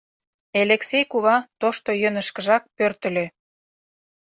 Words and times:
Элексей 0.61 1.03
кува 1.11 1.37
тошто 1.59 1.89
йӧнышкыжак 2.01 2.63
пӧртыльӧ. 2.75 3.25